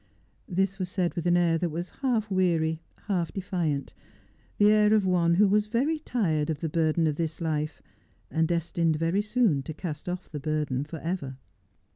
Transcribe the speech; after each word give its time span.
This 0.49 0.79
was 0.79 0.89
said 0.89 1.13
with 1.13 1.27
an 1.27 1.37
air 1.37 1.59
that 1.59 1.69
was 1.69 1.91
half 2.01 2.31
weary, 2.31 2.81
half 3.03 3.31
defiant. 3.31 3.93
The 4.57 4.71
air 4.71 4.95
of 4.95 5.05
one 5.05 5.35
who 5.35 5.47
was 5.47 5.67
very 5.67 5.99
tired 5.99 6.49
of 6.49 6.59
the 6.59 6.69
burden 6.69 7.05
of 7.05 7.17
this 7.17 7.39
life, 7.39 7.83
and 8.31 8.47
destined 8.47 8.95
very 8.95 9.21
soon 9.21 9.61
to 9.61 9.75
cast 9.75 10.09
off 10.09 10.27
that 10.29 10.41
burden 10.41 10.85
for 10.85 10.97
ever. 11.01 11.37